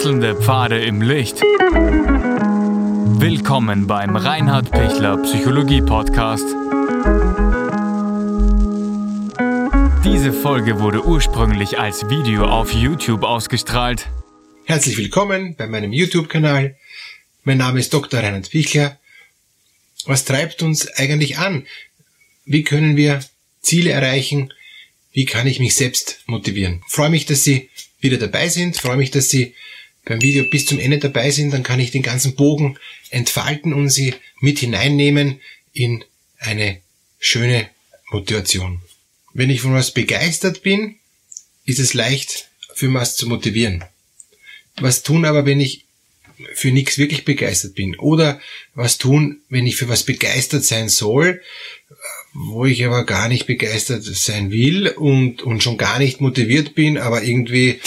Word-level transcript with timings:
Wechselnde 0.00 0.34
Pfade 0.34 0.82
im 0.82 1.02
Licht. 1.02 1.42
Willkommen 3.20 3.86
beim 3.86 4.16
Reinhard 4.16 4.70
Pichler 4.70 5.18
Psychologie 5.18 5.82
Podcast. 5.82 6.46
Diese 10.02 10.32
Folge 10.32 10.80
wurde 10.80 11.04
ursprünglich 11.04 11.78
als 11.78 12.08
Video 12.08 12.46
auf 12.46 12.72
YouTube 12.72 13.24
ausgestrahlt. 13.24 14.06
Herzlich 14.64 14.96
willkommen 14.96 15.54
bei 15.56 15.66
meinem 15.66 15.92
YouTube-Kanal. 15.92 16.78
Mein 17.44 17.58
Name 17.58 17.78
ist 17.80 17.92
Dr. 17.92 18.20
Reinhard 18.20 18.48
Pichler. 18.48 18.98
Was 20.06 20.24
treibt 20.24 20.62
uns 20.62 20.88
eigentlich 20.94 21.36
an? 21.36 21.66
Wie 22.46 22.64
können 22.64 22.96
wir 22.96 23.20
Ziele 23.60 23.90
erreichen? 23.90 24.50
Wie 25.12 25.26
kann 25.26 25.46
ich 25.46 25.60
mich 25.60 25.74
selbst 25.74 26.22
motivieren? 26.24 26.82
Ich 26.86 26.94
freue 26.94 27.10
mich, 27.10 27.26
dass 27.26 27.44
Sie 27.44 27.68
wieder 28.00 28.16
dabei 28.16 28.48
sind. 28.48 28.76
Ich 28.76 28.80
freue 28.80 28.96
mich, 28.96 29.10
dass 29.10 29.28
Sie 29.28 29.54
beim 30.04 30.22
Video 30.22 30.44
bis 30.44 30.66
zum 30.66 30.78
Ende 30.78 30.98
dabei 30.98 31.30
sind. 31.30 31.52
Dann 31.52 31.62
kann 31.62 31.80
ich 31.80 31.90
den 31.90 32.02
ganzen 32.02 32.34
Bogen 32.34 32.78
entfalten 33.10 33.72
und 33.72 33.90
Sie 33.90 34.14
mit 34.40 34.58
hineinnehmen 34.58 35.40
in 35.72 36.04
eine 36.38 36.80
schöne 37.18 37.68
Motivation. 38.10 38.80
Wenn 39.32 39.50
ich 39.50 39.60
von 39.60 39.74
was 39.74 39.92
begeistert 39.92 40.62
bin, 40.62 40.96
ist 41.64 41.78
es 41.78 41.94
leicht, 41.94 42.48
für 42.74 42.92
was 42.94 43.16
zu 43.16 43.28
motivieren. 43.28 43.84
Was 44.80 45.02
tun 45.02 45.24
aber, 45.24 45.44
wenn 45.44 45.60
ich 45.60 45.84
für 46.54 46.72
nichts 46.72 46.98
wirklich 46.98 47.24
begeistert 47.24 47.74
bin? 47.74 47.96
Oder 47.96 48.40
was 48.74 48.98
tun, 48.98 49.42
wenn 49.48 49.66
ich 49.66 49.76
für 49.76 49.88
was 49.88 50.04
begeistert 50.04 50.64
sein 50.64 50.88
soll, 50.88 51.42
wo 52.32 52.64
ich 52.64 52.84
aber 52.84 53.04
gar 53.04 53.28
nicht 53.28 53.46
begeistert 53.46 54.04
sein 54.04 54.50
will 54.50 54.88
und, 54.88 55.42
und 55.42 55.62
schon 55.62 55.76
gar 55.76 55.98
nicht 55.98 56.20
motiviert 56.20 56.74
bin, 56.74 56.96
aber 56.96 57.22
irgendwie 57.22 57.80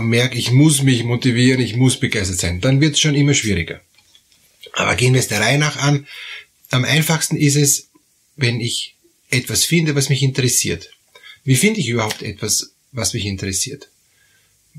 merke, 0.00 0.38
ich 0.38 0.50
muss 0.50 0.82
mich 0.82 1.04
motivieren, 1.04 1.60
ich 1.60 1.76
muss 1.76 1.98
begeistert 1.98 2.38
sein, 2.38 2.60
dann 2.60 2.80
wird 2.80 2.94
es 2.94 3.00
schon 3.00 3.14
immer 3.14 3.34
schwieriger. 3.34 3.80
Aber 4.72 4.96
gehen 4.96 5.14
wir 5.14 5.20
es 5.20 5.28
der 5.28 5.40
Reihe 5.40 5.58
nach 5.58 5.76
an. 5.76 6.06
Am 6.70 6.84
einfachsten 6.84 7.36
ist 7.36 7.56
es, 7.56 7.88
wenn 8.36 8.60
ich 8.60 8.96
etwas 9.30 9.64
finde, 9.64 9.94
was 9.94 10.08
mich 10.08 10.22
interessiert. 10.22 10.90
Wie 11.44 11.56
finde 11.56 11.80
ich 11.80 11.88
überhaupt 11.88 12.22
etwas, 12.22 12.72
was 12.92 13.14
mich 13.14 13.26
interessiert? 13.26 13.88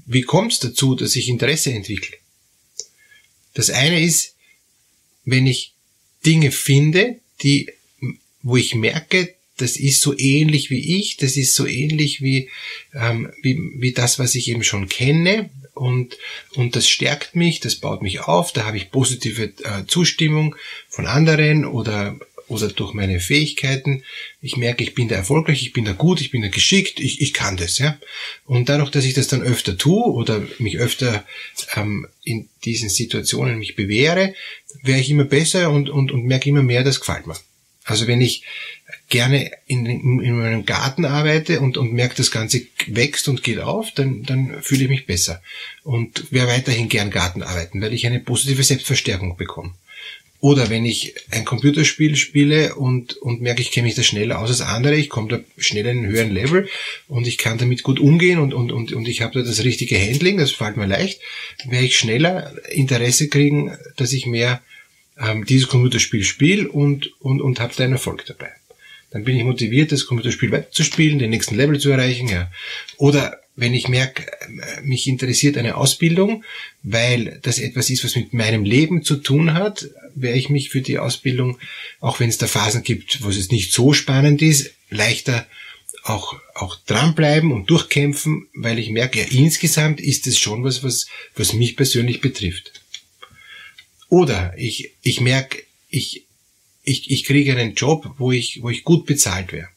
Wie 0.05 0.23
kommt 0.23 0.53
es 0.53 0.59
dazu, 0.59 0.95
dass 0.95 1.15
ich 1.15 1.29
Interesse 1.29 1.71
entwickle? 1.71 2.17
Das 3.53 3.69
eine 3.69 4.01
ist, 4.01 4.35
wenn 5.23 5.47
ich 5.47 5.73
Dinge 6.25 6.51
finde, 6.51 7.19
die 7.41 7.69
wo 8.45 8.57
ich 8.57 8.75
merke, 8.75 9.34
das 9.57 9.77
ist 9.77 10.01
so 10.01 10.17
ähnlich 10.17 10.69
wie 10.69 10.99
ich, 10.99 11.17
das 11.17 11.37
ist 11.37 11.55
so 11.55 11.65
ähnlich 11.65 12.21
wie, 12.21 12.49
ähm, 12.93 13.31
wie, 13.41 13.57
wie 13.77 13.91
das, 13.93 14.19
was 14.19 14.35
ich 14.35 14.49
eben 14.49 14.63
schon 14.63 14.89
kenne 14.89 15.49
und, 15.75 16.17
und 16.55 16.75
das 16.75 16.87
stärkt 16.87 17.35
mich, 17.35 17.59
das 17.59 17.75
baut 17.75 18.01
mich 18.01 18.21
auf, 18.21 18.53
da 18.53 18.65
habe 18.65 18.77
ich 18.77 18.91
positive 18.91 19.53
äh, 19.63 19.85
Zustimmung 19.87 20.55
von 20.87 21.05
anderen 21.05 21.65
oder, 21.65 22.17
oder 22.47 22.69
durch 22.69 22.93
meine 22.93 23.19
Fähigkeiten. 23.19 24.03
Ich 24.41 24.55
merke, 24.55 24.83
ich 24.83 24.95
bin 24.95 25.09
da 25.09 25.15
erfolgreich, 25.15 25.61
ich 25.61 25.73
bin 25.73 25.83
da 25.83 25.91
gut, 25.91 26.21
ich 26.21 26.31
bin 26.31 26.41
da 26.41 26.47
geschickt, 26.47 26.99
ich, 26.99 27.21
ich 27.21 27.33
kann 27.33 27.57
das. 27.57 27.77
Ja? 27.77 27.97
Und 28.45 28.69
dadurch, 28.69 28.89
dass 28.89 29.03
ich 29.03 29.13
das 29.13 29.27
dann 29.27 29.41
öfter 29.41 29.77
tue 29.77 30.05
oder 30.05 30.47
mich 30.59 30.77
öfter 30.77 31.25
ähm, 31.75 32.07
in 32.23 32.47
diesen 32.63 32.89
Situationen 32.89 33.59
mich 33.59 33.75
bewähre, 33.75 34.33
wäre 34.81 34.99
ich 34.99 35.09
immer 35.09 35.25
besser 35.25 35.71
und, 35.71 35.89
und, 35.89 36.11
und 36.11 36.23
merke 36.23 36.49
immer 36.49 36.63
mehr, 36.63 36.85
das 36.85 37.01
gefällt 37.01 37.27
mir. 37.27 37.35
Also 37.85 38.07
wenn 38.07 38.19
ich 38.19 38.43
gerne 39.09 39.51
in, 39.67 39.85
in 39.85 40.37
meinem 40.37 40.65
Garten 40.65 41.05
arbeite 41.05 41.61
und, 41.61 41.77
und 41.77 41.93
merke, 41.93 42.15
das 42.15 42.31
Ganze 42.31 42.61
wächst 42.87 43.27
und 43.27 43.43
geht 43.43 43.59
auf, 43.59 43.91
dann, 43.91 44.23
dann 44.23 44.61
fühle 44.61 44.83
ich 44.83 44.89
mich 44.89 45.05
besser. 45.05 45.41
Und 45.83 46.31
werde 46.31 46.51
weiterhin 46.51 46.89
gern 46.89 47.11
Garten 47.11 47.43
arbeiten, 47.43 47.81
weil 47.81 47.93
ich 47.93 48.07
eine 48.07 48.19
positive 48.19 48.63
Selbstverstärkung 48.63 49.37
bekomme. 49.37 49.73
Oder 50.41 50.69
wenn 50.69 50.85
ich 50.85 51.15
ein 51.31 51.45
Computerspiel 51.45 52.15
spiele 52.15 52.75
und, 52.75 53.17
und 53.17 53.41
merke, 53.41 53.61
ich 53.61 53.71
kenne 53.71 53.87
mich 53.87 53.95
da 53.95 54.03
schneller 54.03 54.39
aus 54.39 54.49
als 54.49 54.61
andere, 54.61 54.95
ich 54.95 55.09
komme 55.09 55.29
da 55.29 55.39
schneller 55.57 55.91
in 55.91 55.99
einen 55.99 56.07
höheren 56.07 56.31
Level 56.31 56.67
und 57.07 57.25
ich 57.25 57.37
kann 57.37 57.57
damit 57.57 57.83
gut 57.83 57.99
umgehen 57.99 58.39
und, 58.39 58.53
und, 58.53 58.71
und, 58.71 58.93
und 58.93 59.07
ich 59.07 59.21
habe 59.21 59.39
da 59.39 59.47
das 59.47 59.63
richtige 59.63 59.99
Handling, 59.99 60.37
das 60.37 60.51
fällt 60.51 60.77
mir 60.77 60.85
leicht, 60.87 61.21
werde 61.65 61.85
ich 61.85 61.97
schneller 61.97 62.53
Interesse 62.69 63.29
kriegen, 63.29 63.75
dass 63.95 64.13
ich 64.13 64.25
mehr 64.25 64.61
ähm, 65.19 65.45
dieses 65.45 65.67
Computerspiel 65.67 66.23
spiele 66.23 66.69
und, 66.69 67.11
und, 67.21 67.41
und 67.41 67.59
habe 67.59 67.73
da 67.75 67.83
einen 67.83 67.93
Erfolg 67.93 68.25
dabei. 68.25 68.51
Dann 69.11 69.23
bin 69.23 69.37
ich 69.37 69.43
motiviert, 69.43 69.91
das 69.91 70.07
Computerspiel 70.07 70.51
weiterzuspielen, 70.51 71.19
den 71.19 71.29
nächsten 71.29 71.55
Level 71.55 71.79
zu 71.79 71.89
erreichen. 71.89 72.27
Ja. 72.27 72.51
Oder 72.97 73.39
wenn 73.55 73.73
ich 73.73 73.87
merke, 73.87 74.23
äh, 74.23 74.81
mich 74.81 75.07
interessiert 75.07 75.57
eine 75.57 75.77
Ausbildung, 75.77 76.43
weil 76.83 77.39
das 77.41 77.59
etwas 77.59 77.89
ist, 77.89 78.03
was 78.03 78.15
mit 78.15 78.33
meinem 78.33 78.65
Leben 78.65 79.03
zu 79.03 79.15
tun 79.15 79.53
hat, 79.53 79.87
werde 80.15 80.37
ich 80.37 80.49
mich 80.49 80.69
für 80.69 80.81
die 80.81 80.99
Ausbildung, 80.99 81.57
auch 81.99 82.19
wenn 82.19 82.29
es 82.29 82.37
da 82.37 82.47
Phasen 82.47 82.83
gibt, 82.83 83.23
wo 83.23 83.29
es 83.29 83.51
nicht 83.51 83.71
so 83.71 83.93
spannend 83.93 84.41
ist, 84.41 84.71
leichter 84.89 85.45
auch, 86.03 86.35
auch 86.53 86.75
dranbleiben 86.85 87.51
und 87.51 87.69
durchkämpfen, 87.69 88.47
weil 88.53 88.79
ich 88.79 88.89
merke, 88.89 89.19
ja, 89.19 89.25
insgesamt 89.31 89.99
ist 89.99 90.27
es 90.27 90.37
schon 90.37 90.63
was, 90.63 90.83
was, 90.83 91.07
was 91.35 91.53
mich 91.53 91.75
persönlich 91.75 92.21
betrifft. 92.21 92.81
Oder 94.09 94.53
ich, 94.57 94.91
ich 95.01 95.21
merke, 95.21 95.63
ich, 95.89 96.25
ich, 96.83 97.09
ich 97.09 97.23
kriege 97.23 97.55
einen 97.55 97.73
Job, 97.73 98.15
wo 98.17 98.31
ich, 98.31 98.61
wo 98.61 98.69
ich 98.69 98.83
gut 98.83 99.05
bezahlt 99.05 99.51
wäre. 99.51 99.69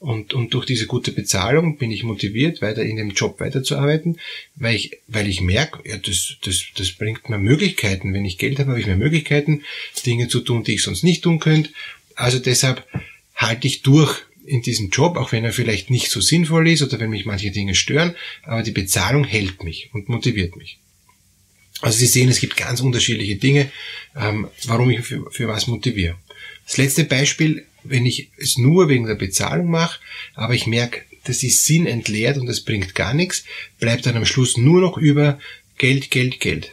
Und, 0.00 0.32
und 0.32 0.54
durch 0.54 0.64
diese 0.64 0.86
gute 0.86 1.12
Bezahlung 1.12 1.76
bin 1.76 1.90
ich 1.90 2.04
motiviert, 2.04 2.62
weiter 2.62 2.82
in 2.82 2.96
dem 2.96 3.10
Job 3.10 3.38
weiterzuarbeiten, 3.38 4.18
weil 4.56 4.74
ich, 4.74 4.96
weil 5.08 5.28
ich 5.28 5.42
merke, 5.42 5.86
ja, 5.86 5.98
das, 5.98 6.36
das, 6.42 6.64
das 6.74 6.92
bringt 6.92 7.28
mir 7.28 7.36
Möglichkeiten. 7.36 8.14
Wenn 8.14 8.24
ich 8.24 8.38
Geld 8.38 8.58
habe, 8.58 8.70
habe 8.70 8.80
ich 8.80 8.86
mehr 8.86 8.96
Möglichkeiten, 8.96 9.62
Dinge 10.06 10.28
zu 10.28 10.40
tun, 10.40 10.64
die 10.64 10.76
ich 10.76 10.82
sonst 10.82 11.04
nicht 11.04 11.22
tun 11.22 11.38
könnte. 11.38 11.68
Also 12.14 12.38
deshalb 12.38 12.86
halte 13.34 13.66
ich 13.66 13.82
durch 13.82 14.22
in 14.46 14.62
diesem 14.62 14.88
Job, 14.88 15.18
auch 15.18 15.32
wenn 15.32 15.44
er 15.44 15.52
vielleicht 15.52 15.90
nicht 15.90 16.10
so 16.10 16.22
sinnvoll 16.22 16.68
ist 16.68 16.82
oder 16.82 16.98
wenn 16.98 17.10
mich 17.10 17.26
manche 17.26 17.50
Dinge 17.50 17.74
stören, 17.74 18.16
aber 18.42 18.62
die 18.62 18.70
Bezahlung 18.70 19.24
hält 19.24 19.62
mich 19.62 19.90
und 19.92 20.08
motiviert 20.08 20.56
mich. 20.56 20.78
Also 21.80 21.98
Sie 21.98 22.06
sehen, 22.06 22.28
es 22.28 22.40
gibt 22.40 22.56
ganz 22.56 22.80
unterschiedliche 22.80 23.36
Dinge, 23.36 23.70
ähm, 24.16 24.48
warum 24.64 24.90
ich 24.90 25.00
für, 25.00 25.30
für 25.30 25.48
was 25.48 25.66
motiviere. 25.66 26.16
Das 26.66 26.76
letzte 26.76 27.04
Beispiel, 27.04 27.66
wenn 27.84 28.06
ich 28.06 28.30
es 28.36 28.58
nur 28.58 28.88
wegen 28.88 29.06
der 29.06 29.14
Bezahlung 29.14 29.70
mache, 29.70 29.98
aber 30.34 30.54
ich 30.54 30.66
merke, 30.66 31.02
das 31.24 31.42
ist 31.42 31.64
sinnentleert 31.64 32.38
und 32.38 32.46
das 32.46 32.60
bringt 32.60 32.94
gar 32.94 33.14
nichts, 33.14 33.44
bleibt 33.78 34.06
dann 34.06 34.16
am 34.16 34.26
Schluss 34.26 34.56
nur 34.56 34.80
noch 34.80 34.96
über 34.98 35.38
Geld, 35.78 36.10
Geld, 36.10 36.40
Geld. 36.40 36.72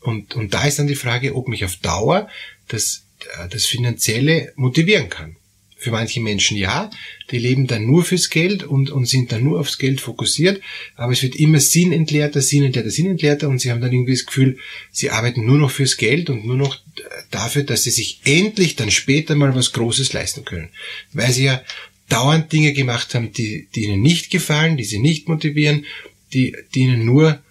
Und, 0.00 0.34
und 0.34 0.54
da 0.54 0.64
ist 0.64 0.78
dann 0.78 0.86
die 0.86 0.94
Frage, 0.94 1.34
ob 1.34 1.48
mich 1.48 1.64
auf 1.64 1.76
Dauer 1.76 2.28
das, 2.68 3.04
äh, 3.38 3.48
das 3.48 3.66
Finanzielle 3.66 4.52
motivieren 4.56 5.08
kann. 5.08 5.36
Für 5.78 5.90
manche 5.90 6.20
Menschen 6.20 6.56
ja, 6.56 6.90
die 7.30 7.38
leben 7.38 7.66
dann 7.66 7.84
nur 7.84 8.02
fürs 8.02 8.30
Geld 8.30 8.62
und, 8.64 8.90
und 8.90 9.06
sind 9.06 9.30
dann 9.30 9.44
nur 9.44 9.60
aufs 9.60 9.76
Geld 9.76 10.00
fokussiert, 10.00 10.62
aber 10.94 11.12
es 11.12 11.22
wird 11.22 11.36
immer 11.36 11.60
sinnentleerter, 11.60 12.40
sinnentleerter, 12.40 12.90
sinnentleerter 12.90 13.48
und 13.48 13.60
sie 13.60 13.70
haben 13.70 13.82
dann 13.82 13.92
irgendwie 13.92 14.14
das 14.14 14.24
Gefühl, 14.24 14.58
sie 14.90 15.10
arbeiten 15.10 15.44
nur 15.44 15.58
noch 15.58 15.70
fürs 15.70 15.98
Geld 15.98 16.30
und 16.30 16.46
nur 16.46 16.56
noch 16.56 16.80
dafür, 17.30 17.62
dass 17.64 17.84
sie 17.84 17.90
sich 17.90 18.20
endlich 18.24 18.76
dann 18.76 18.90
später 18.90 19.34
mal 19.34 19.54
was 19.54 19.72
Großes 19.72 20.14
leisten 20.14 20.46
können. 20.46 20.70
Weil 21.12 21.32
sie 21.32 21.44
ja 21.44 21.62
dauernd 22.08 22.52
Dinge 22.52 22.72
gemacht 22.72 23.14
haben, 23.14 23.32
die, 23.32 23.68
die 23.74 23.84
ihnen 23.84 24.00
nicht 24.00 24.30
gefallen, 24.30 24.76
die 24.76 24.84
sie 24.84 24.98
nicht 24.98 25.28
motivieren, 25.28 25.84
die, 26.32 26.56
die 26.74 26.80
ihnen 26.80 27.04
nur, 27.04 27.42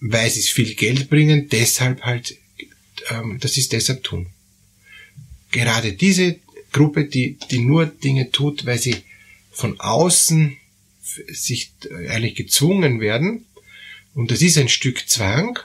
weil 0.00 0.30
sie 0.30 0.40
es 0.40 0.50
viel 0.50 0.74
Geld 0.74 1.10
bringen, 1.10 1.48
deshalb 1.50 2.02
halt, 2.02 2.36
ähm, 3.10 3.38
dass 3.40 3.52
sie 3.52 3.60
es 3.60 3.68
deshalb 3.68 4.02
tun. 4.02 4.26
Gerade 5.52 5.92
diese 5.92 6.38
Gruppe, 6.76 7.06
die, 7.06 7.38
die 7.50 7.60
nur 7.60 7.86
Dinge 7.86 8.30
tut, 8.30 8.66
weil 8.66 8.78
sie 8.78 8.96
von 9.50 9.80
außen 9.80 10.56
sich 11.28 11.72
eigentlich 12.10 12.34
gezwungen 12.34 13.00
werden. 13.00 13.46
Und 14.14 14.30
das 14.30 14.42
ist 14.42 14.58
ein 14.58 14.68
Stück 14.68 15.08
Zwang. 15.08 15.58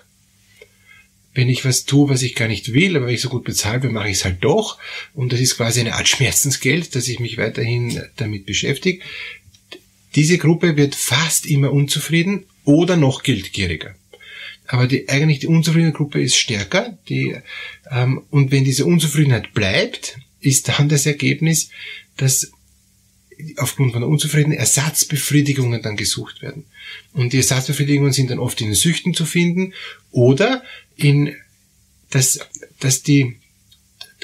Wenn 1.34 1.50
ich 1.50 1.64
was 1.66 1.86
tue, 1.86 2.10
was 2.10 2.22
ich 2.22 2.36
gar 2.36 2.48
nicht 2.48 2.74
will, 2.74 2.96
aber 2.96 3.08
wenn 3.08 3.16
ich 3.16 3.22
so 3.22 3.30
gut 3.30 3.44
bezahlt 3.44 3.82
bin, 3.82 3.94
mache 3.94 4.10
ich 4.10 4.18
es 4.18 4.26
halt 4.26 4.44
doch. 4.44 4.78
Und 5.14 5.34
das 5.34 5.40
ist 5.40 5.58
quasi 5.58 5.82
eine 5.82 5.96
Art 5.96 6.08
Schmerzensgeld, 6.08 6.96
dass 6.96 7.08
ich 7.08 7.20
mich 7.20 7.38
weiterhin 7.38 8.02
damit 8.18 8.46
beschäftige. 8.46 9.04
Diese 10.16 10.38
Gruppe 10.38 10.78
wird 10.78 10.96
fast 10.96 11.46
immer 11.46 11.72
unzufrieden 11.72 12.46
oder 12.64 12.98
noch 12.98 13.24
geldgieriger. 13.24 13.96
Aber 14.68 14.88
die, 14.88 15.10
eigentlich 15.10 15.40
die 15.40 15.48
unzufriedene 15.48 15.94
Gruppe 15.94 16.22
ist 16.22 16.38
stärker. 16.38 16.98
Die, 17.10 17.36
ähm, 17.90 18.24
und 18.30 18.52
wenn 18.52 18.64
diese 18.64 18.86
Unzufriedenheit 18.86 19.54
bleibt, 19.54 20.18
ist 20.42 20.68
dann 20.68 20.90
das 20.90 21.06
Ergebnis, 21.06 21.70
dass 22.18 22.52
aufgrund 23.58 23.94
von 23.94 24.02
der 24.02 24.10
Unzufriedenheit 24.10 24.60
Ersatzbefriedigungen 24.60 25.82
dann 25.82 25.98
gesucht 25.98 26.42
werden. 26.42 26.66
Und 27.14 27.34
die 27.34 27.38
Ersatzbefriedigungen 27.38 28.14
sind 28.14 28.30
dann 28.30 28.40
oft 28.40 28.62
in 28.62 28.68
den 28.68 28.76
Süchten 28.76 29.14
zu 29.14 29.26
finden 29.26 29.74
oder 30.12 30.64
in, 30.96 31.36
dass, 32.12 32.40
dass 32.80 33.02
die, 33.02 33.38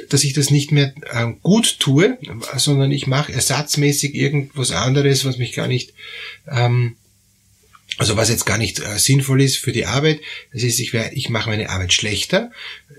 dass 0.09 0.23
ich 0.23 0.33
das 0.33 0.51
nicht 0.51 0.71
mehr 0.71 0.93
äh, 1.11 1.33
gut 1.41 1.79
tue, 1.79 2.17
sondern 2.57 2.91
ich 2.91 3.07
mache 3.07 3.33
ersatzmäßig 3.33 4.13
irgendwas 4.13 4.71
anderes, 4.71 5.25
was 5.25 5.37
mich 5.37 5.53
gar 5.53 5.67
nicht, 5.67 5.93
ähm, 6.47 6.95
Also 7.97 8.15
was 8.15 8.29
jetzt 8.29 8.45
gar 8.45 8.59
nicht 8.59 8.79
äh, 8.79 8.99
sinnvoll 8.99 9.41
ist 9.41 9.57
für 9.57 9.71
die 9.71 9.87
Arbeit, 9.87 10.19
das 10.53 10.61
ist, 10.61 10.79
ich, 10.79 10.93
wär, 10.93 11.17
ich 11.17 11.29
mache 11.29 11.49
meine 11.49 11.69
Arbeit 11.69 11.93
schlechter, 11.93 12.51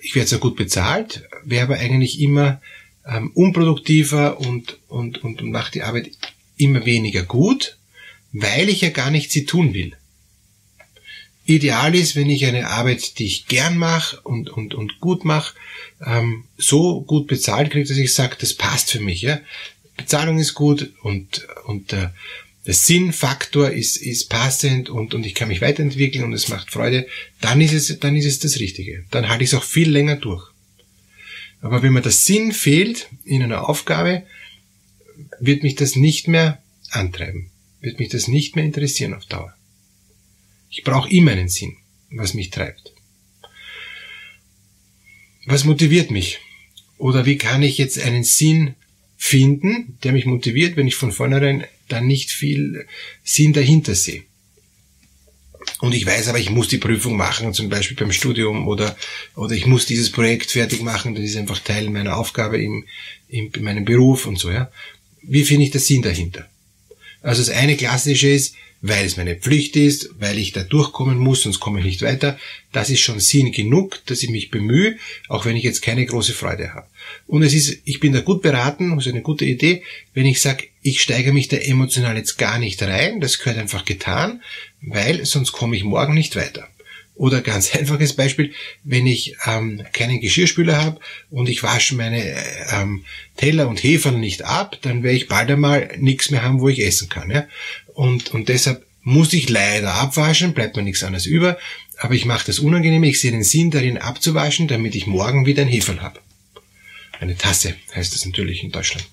ich 0.03 0.17
werde 0.17 0.29
zwar 0.29 0.41
gut 0.41 0.56
bezahlt, 0.56 1.23
wäre 1.44 1.62
aber 1.62 1.79
eigentlich 1.79 2.19
immer 2.21 2.61
ähm, 3.09 3.31
unproduktiver 3.35 4.39
und, 4.41 4.79
und, 4.89 5.25
und, 5.25 5.43
mache 5.43 5.73
die 5.73 5.83
Arbeit 5.83 6.11
immer 6.57 6.85
weniger 6.85 7.23
gut, 7.23 7.79
weil 8.33 8.69
ich 8.69 8.83
ja 8.83 8.91
gar 8.91 9.11
nicht 9.11 9.31
sie 9.31 9.47
tun 9.47 9.73
will. 9.75 9.97
Ideal 11.47 11.95
ist, 11.95 12.15
wenn 12.15 12.29
ich 12.29 12.45
eine 12.45 12.69
Arbeit, 12.69 13.19
die 13.19 13.25
ich 13.25 13.47
gern 13.47 13.79
mache 13.79 14.21
und, 14.21 14.51
und, 14.51 14.75
und 14.75 15.01
gut 15.01 15.25
mache, 15.25 15.55
ähm, 16.05 16.45
so 16.59 17.01
gut 17.01 17.27
bezahlt 17.27 17.71
kriege, 17.71 17.89
dass 17.89 17.97
ich 17.97 18.13
sage, 18.13 18.37
das 18.39 18.53
passt 18.53 18.91
für 18.91 19.01
mich. 19.01 19.23
Ja? 19.23 19.41
Bezahlung 19.97 20.39
ist 20.39 20.53
gut 20.53 20.93
und, 21.03 21.49
und 21.67 21.95
äh, 21.95 22.09
der 22.67 22.75
Sinnfaktor 22.75 23.71
ist, 23.71 23.97
ist 23.97 24.29
passend 24.29 24.91
und, 24.91 25.15
und 25.15 25.25
ich 25.25 25.35
kann 25.35 25.49
mich 25.49 25.63
weiterentwickeln 25.63 26.25
und 26.25 26.35
es 26.35 26.49
macht 26.49 26.71
Freude, 26.71 27.07
dann 27.41 27.63
ist 27.63 27.73
es, 27.73 27.99
dann 27.99 28.15
ist 28.15 28.27
es 28.27 28.41
das 28.41 28.61
Richtige. 28.61 29.07
Dann 29.11 29.31
halte 29.31 29.43
ich 29.43 29.51
es 29.51 29.59
auch 29.59 29.65
viel 29.65 29.91
länger 29.91 30.17
durch. 30.17 30.53
Aber 31.61 31.83
wenn 31.83 31.93
mir 31.93 32.03
der 32.03 32.13
Sinn 32.13 32.53
fehlt 32.53 33.09
in 33.25 33.43
einer 33.43 33.69
Aufgabe, 33.69 34.25
wird 35.41 35.63
mich 35.63 35.75
das 35.75 35.97
nicht 35.97 36.29
mehr 36.29 36.63
antreiben, 36.91 37.51
wird 37.81 37.99
mich 37.99 38.09
das 38.09 38.29
nicht 38.29 38.57
mehr 38.57 38.65
interessieren 38.65 39.15
auf 39.15 39.27
Dauer. 39.27 39.55
Ich 40.71 40.85
brauche 40.85 41.11
immer 41.11 41.33
einen 41.33 41.49
Sinn, 41.49 41.77
was 42.11 42.35
mich 42.35 42.51
treibt. 42.51 42.93
Was 45.47 45.65
motiviert 45.65 46.11
mich? 46.11 46.41
Oder 46.99 47.25
wie 47.25 47.39
kann 47.39 47.63
ich 47.63 47.79
jetzt 47.79 47.99
einen 47.99 48.25
Sinn 48.25 48.75
finden, 49.17 49.99
der 50.03 50.13
mich 50.13 50.27
motiviert, 50.27 50.77
wenn 50.77 50.87
ich 50.87 50.97
von 50.97 51.13
vornherein 51.13 51.65
dann 51.89 52.07
nicht 52.07 52.31
viel 52.31 52.87
Sinn 53.25 53.53
dahinter 53.53 53.95
sehe? 53.95 54.25
Und 55.81 55.94
ich 55.94 56.06
weiß 56.06 56.29
aber, 56.29 56.38
ich 56.38 56.50
muss 56.50 56.69
die 56.69 56.79
Prüfung 56.79 57.17
machen, 57.17 57.55
zum 57.55 57.69
Beispiel 57.69 57.97
beim 57.97 58.12
Studium 58.12 58.67
oder, 58.67 58.97
oder 59.37 59.55
ich 59.55 59.67
muss 59.67 59.87
dieses 59.87 60.11
Projekt 60.11 60.50
fertig 60.50 60.82
machen, 60.82 61.15
das 61.15 61.25
ist 61.25 61.37
einfach 61.37 61.59
Teil 61.61 61.88
meiner 61.91 62.17
Aufgabe 62.17 62.61
im, 62.61 62.85
im, 63.29 63.50
in 63.55 63.62
meinem 63.62 63.85
Beruf 63.85 64.26
und 64.26 64.38
so, 64.38 64.50
ja. 64.50 64.70
Wie 65.23 65.44
finde 65.44 65.65
ich 65.65 65.70
den 65.70 65.81
Sinn 65.81 66.03
dahinter? 66.03 66.47
Also 67.23 67.43
das 67.43 67.50
eine 67.50 67.76
klassische 67.76 68.29
ist, 68.29 68.55
weil 68.81 69.05
es 69.05 69.17
meine 69.17 69.35
Pflicht 69.35 69.77
ist, 69.77 70.11
weil 70.19 70.39
ich 70.39 70.53
da 70.53 70.63
durchkommen 70.63 71.19
muss, 71.19 71.43
sonst 71.43 71.59
komme 71.59 71.81
ich 71.81 71.87
nicht 71.87 72.03
weiter. 72.03 72.39
Das 72.73 72.91
ist 72.91 73.01
schon 73.01 73.19
Sinn 73.19 73.51
genug, 73.51 74.05
dass 74.07 74.23
ich 74.23 74.31
mich 74.31 74.51
bemühe, 74.51 74.97
auch 75.29 75.45
wenn 75.45 75.57
ich 75.57 75.65
jetzt 75.65 75.83
keine 75.83 76.07
große 76.07 76.33
Freude 76.33 76.75
habe. 76.75 76.87
Und 77.27 77.43
es 77.43 77.55
ist, 77.55 77.83
ich 77.85 77.99
bin 77.99 78.13
da 78.13 78.21
gut 78.21 78.43
beraten, 78.43 78.95
das 78.95 79.07
ist 79.07 79.13
eine 79.13 79.23
gute 79.23 79.45
Idee, 79.45 79.83
wenn 80.15 80.27
ich 80.27 80.41
sage, 80.41 80.69
ich 80.83 81.03
steige 81.03 81.33
mich 81.33 81.49
da 81.49 81.57
emotional 81.57 82.17
jetzt 82.17 82.39
gar 82.39 82.59
nicht 82.59 82.81
rein, 82.83 83.21
das 83.21 83.39
gehört 83.39 83.59
einfach 83.59 83.85
getan, 83.85 84.43
weil 84.81 85.27
sonst 85.27 85.53
komme 85.53 85.77
ich 85.77 85.85
morgen 85.85 86.15
nicht 86.15 86.37
weiter. 86.37 86.69
Oder 87.19 87.41
ganz 87.41 87.75
einfaches 87.75 88.15
Beispiel, 88.15 88.55
wenn 88.85 89.07
ich 89.07 89.35
ähm, 89.45 89.83
keinen 89.93 90.21
Geschirrspüler 90.21 90.83
habe 90.83 91.01
und 91.31 91.49
ich 91.49 91.65
wasche 91.65 91.97
meine 91.97 92.25
ähm, 92.73 93.05
Teller 93.37 93.69
und 93.69 93.83
Hefe 93.83 94.13
nicht 94.13 94.43
ab, 94.45 94.79
dann 94.83 95.03
werde 95.03 95.17
ich 95.17 95.29
bald 95.29 95.51
einmal 95.51 95.91
nichts 95.99 96.31
mehr 96.31 96.43
haben, 96.43 96.61
wo 96.61 96.69
ich 96.69 96.81
essen 96.81 97.09
kann. 97.09 97.31
Ja? 97.31 97.47
Und, 97.99 98.31
und 98.31 98.49
deshalb 98.49 98.87
muss 99.03 99.33
ich 99.33 99.49
leider 99.49 99.93
abwaschen, 99.95 100.55
bleibt 100.55 100.77
mir 100.77 100.85
nichts 100.85 101.03
anderes 101.03 101.27
über, 101.27 101.59
aber 101.97 102.15
ich 102.15 102.27
mache 102.27 102.47
das 102.47 102.61
unangenehm, 102.61 103.03
ich 103.03 103.19
sehe 103.19 103.33
den 103.33 103.43
Sinn 103.43 103.73
darin 103.73 103.99
abzuwaschen, 103.99 104.69
damit 104.69 104.95
ich 104.95 105.09
morgen 105.09 105.47
wieder 105.47 105.62
ein 105.62 105.69
Heferl 105.69 106.00
habe. 106.00 106.21
Eine 107.19 107.37
Tasse 107.37 107.75
heißt 107.97 108.15
das 108.15 108.25
natürlich 108.25 108.62
in 108.62 108.71
Deutschland. 108.71 109.05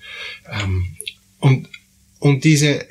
Ähm, 0.52 0.98
und, 1.40 1.68
und 2.20 2.44
diese 2.44 2.88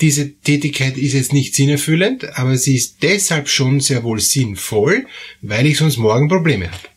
diese 0.00 0.34
Tätigkeit 0.34 0.96
ist 0.96 1.12
jetzt 1.12 1.32
nicht 1.32 1.54
sinnerfüllend, 1.54 2.36
aber 2.36 2.56
sie 2.56 2.74
ist 2.74 3.04
deshalb 3.04 3.48
schon 3.48 3.78
sehr 3.78 4.02
wohl 4.02 4.18
sinnvoll, 4.18 5.06
weil 5.40 5.66
ich 5.66 5.78
sonst 5.78 5.98
morgen 5.98 6.26
Probleme 6.26 6.68
habe. 6.72 6.88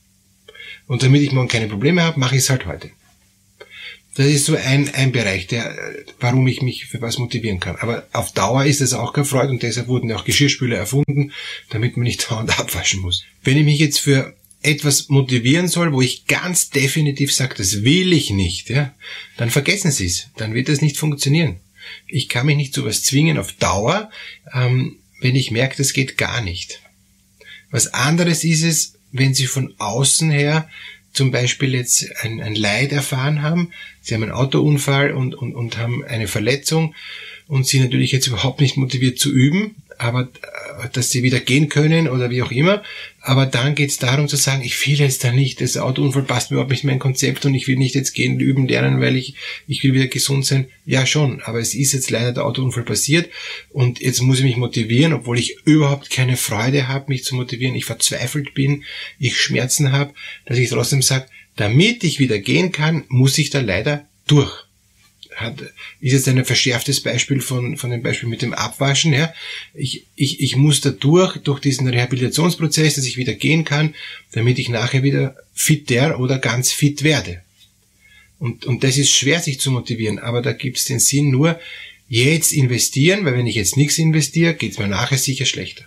Und 0.88 1.04
damit 1.04 1.22
ich 1.22 1.32
morgen 1.32 1.48
keine 1.48 1.68
Probleme 1.68 2.02
habe, 2.02 2.20
mache 2.20 2.38
ich 2.38 2.42
es 2.42 2.50
halt 2.50 2.66
heute. 2.66 2.90
Das 4.16 4.28
ist 4.28 4.46
so 4.46 4.56
ein, 4.56 4.94
ein 4.94 5.12
Bereich, 5.12 5.48
der, 5.48 5.76
warum 6.22 6.48
ich 6.48 6.62
mich 6.62 6.86
für 6.86 7.02
was 7.02 7.18
motivieren 7.18 7.60
kann. 7.60 7.76
Aber 7.78 8.08
auf 8.14 8.32
Dauer 8.32 8.64
ist 8.64 8.80
es 8.80 8.94
auch 8.94 9.12
keine 9.12 9.26
Freude 9.26 9.50
und 9.50 9.62
deshalb 9.62 9.88
wurden 9.88 10.10
ja 10.10 10.16
auch 10.16 10.24
Geschirrspüler 10.24 10.78
erfunden, 10.78 11.34
damit 11.70 11.98
man 11.98 12.06
nicht 12.06 12.26
dauernd 12.32 12.58
abwaschen 12.58 13.02
muss. 13.02 13.24
Wenn 13.44 13.58
ich 13.58 13.66
mich 13.66 13.80
jetzt 13.80 14.00
für 14.00 14.34
etwas 14.62 15.10
motivieren 15.10 15.68
soll, 15.68 15.94
wo 15.94 16.02
ich 16.02 16.26
ganz 16.26 16.70
definitiv 16.70 17.34
sage, 17.34 17.56
das 17.58 17.84
will 17.84 18.14
ich 18.14 18.32
nicht, 18.32 18.70
ja, 18.70 18.96
dann 19.38 19.52
vergessen 19.52 19.92
Sie 19.92 20.08
es. 20.08 20.28
Dann 20.38 20.54
wird 20.54 20.70
das 20.70 20.82
nicht 20.82 20.98
funktionieren. 20.98 21.58
Ich 22.08 22.30
kann 22.30 22.48
mich 22.48 22.56
nicht 22.56 22.74
zu 22.74 22.86
was 22.86 23.04
zwingen 23.04 23.38
auf 23.38 23.52
Dauer, 23.52 24.10
ähm, 24.54 24.98
wenn 25.20 25.36
ich 25.36 25.52
merke, 25.52 25.78
das 25.78 25.94
geht 25.94 26.18
gar 26.18 26.42
nicht. 26.42 26.80
Was 27.70 27.94
anderes 27.94 28.44
ist 28.44 28.64
es, 28.64 28.94
wenn 29.12 29.34
Sie 29.34 29.46
von 29.46 29.74
außen 29.78 30.32
her 30.32 30.70
zum 31.16 31.32
Beispiel 31.32 31.74
jetzt 31.74 32.06
ein, 32.24 32.42
ein 32.42 32.56
Leid 32.56 32.92
erfahren 32.92 33.42
haben, 33.42 33.72
Sie 34.02 34.14
haben 34.14 34.24
einen 34.24 34.32
Autounfall 34.32 35.12
und, 35.12 35.34
und, 35.34 35.56
und 35.56 35.78
haben 35.78 36.04
eine 36.04 36.28
Verletzung 36.28 36.94
und 37.48 37.66
Sie 37.66 37.80
natürlich 37.80 38.12
jetzt 38.12 38.28
überhaupt 38.28 38.62
nicht 38.62 38.78
motiviert 38.78 39.18
zu 39.18 39.32
üben, 39.32 39.76
aber 39.98 40.30
äh, 40.82 40.90
dass 40.94 41.12
sie 41.12 41.24
wieder 41.24 41.40
gehen 41.40 41.70
können 41.70 42.08
oder 42.08 42.30
wie 42.30 42.42
auch 42.42 42.52
immer. 42.52 42.84
Aber 43.22 43.46
dann 43.46 43.76
geht 43.76 43.90
es 43.90 43.98
darum 43.98 44.28
zu 44.28 44.36
sagen, 44.36 44.62
ich 44.64 44.86
will 44.86 45.00
jetzt 45.00 45.24
da 45.24 45.32
nicht, 45.32 45.62
das 45.62 45.78
Autounfall 45.78 46.24
passt 46.24 46.52
mir 46.52 46.56
überhaupt 46.56 46.72
nicht 46.72 46.84
mein 46.84 47.00
Konzept 47.00 47.46
und 47.46 47.56
ich 47.56 47.68
will 47.68 47.76
nicht 47.76 47.96
jetzt 47.96 48.14
gehen, 48.14 48.40
üben, 48.40 48.68
lernen, 48.68 49.02
weil 49.02 49.16
ich, 49.16 49.36
ich 49.68 49.84
will 49.84 49.94
wieder 49.94 50.08
gesund 50.08 50.46
sein. 50.46 50.68
Ja 50.86 51.06
schon, 51.06 51.42
aber 51.42 51.60
es 51.60 51.74
ist 51.74 51.94
jetzt 51.94 52.12
leider 52.12 52.34
der 52.34 52.46
Autounfall 52.46 52.84
passiert 52.84 53.30
und 53.70 54.00
jetzt 54.00 54.22
muss 54.22 54.40
ich 54.40 54.46
mich 54.46 54.58
motivieren, 54.58 55.14
obwohl 55.14 55.40
ich 55.40 55.58
überhaupt 55.66 56.10
keine 56.10 56.38
Freude 56.38 56.88
habe, 56.88 57.06
mich 57.10 57.24
zu 57.24 57.36
motivieren, 57.36 57.76
ich 57.76 57.86
verzweifelt 57.86 58.54
bin, 58.54 58.84
ich 59.18 59.38
Schmerzen 59.38 59.92
habe, 59.92 60.14
dass 60.46 60.58
ich 60.58 60.70
trotzdem 60.70 61.02
sage, 61.02 61.26
damit 61.56 62.04
ich 62.04 62.20
wieder 62.20 62.38
gehen 62.38 62.72
kann, 62.72 63.06
muss 63.08 63.38
ich 63.38 63.50
da 63.50 63.62
leider 63.62 64.08
durch 64.28 64.65
hat, 65.36 65.62
ist 66.00 66.14
jetzt 66.14 66.28
ein 66.28 66.44
verschärftes 66.46 67.02
Beispiel 67.02 67.42
von, 67.42 67.78
von 67.78 67.92
dem 67.92 68.02
Beispiel 68.02 68.30
mit 68.30 68.42
dem 68.42 68.54
Abwaschen. 68.54 69.14
Ja. 69.14 69.34
Ich, 69.74 70.06
ich, 70.16 70.42
ich 70.42 70.56
muss 70.56 70.82
da 70.82 70.90
durch, 70.90 71.38
diesen 71.60 71.88
Rehabilitationsprozess, 71.88 72.96
dass 72.96 73.06
ich 73.06 73.18
wieder 73.18 73.34
gehen 73.34 73.66
kann, 73.66 73.94
damit 74.32 74.60
ich 74.60 74.70
nachher 74.70 75.04
wieder 75.04 75.36
fitter 75.54 76.20
oder 76.20 76.40
ganz 76.40 76.72
fit 76.72 77.04
werde. 77.04 77.42
Und, 78.40 78.66
und 78.66 78.84
das 78.84 78.98
ist 78.98 79.12
schwer, 79.12 79.40
sich 79.40 79.60
zu 79.60 79.72
motivieren, 79.72 80.20
aber 80.20 80.42
da 80.42 80.54
gibt 80.54 80.78
es 80.78 80.86
den 80.86 81.00
Sinn 81.00 81.32
nur, 81.32 81.60
jetzt 82.08 82.52
investieren, 82.52 83.26
weil 83.26 83.38
wenn 83.38 83.48
ich 83.48 83.56
jetzt 83.56 83.78
nichts 83.78 83.98
investiere, 83.98 84.54
geht 84.54 84.74
es 84.74 84.78
mir 84.78 84.88
nachher 84.88 85.18
sicher 85.18 85.46
schlechter. 85.46 85.86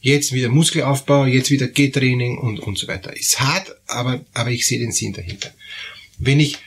Jetzt 0.00 0.32
wieder 0.32 0.48
Muskelaufbau, 0.48 1.26
jetzt 1.26 1.50
wieder 1.50 1.68
Gehtraining 1.68 2.38
und, 2.38 2.58
und 2.58 2.76
so 2.76 2.88
weiter. 2.88 3.16
Ist 3.16 3.38
hart, 3.38 3.76
aber, 3.86 4.24
aber 4.34 4.50
ich 4.50 4.66
sehe 4.66 4.80
den 4.80 4.90
Sinn 4.90 5.12
dahinter. 5.12 5.52
Wenn 6.18 6.40
ich 6.40 6.58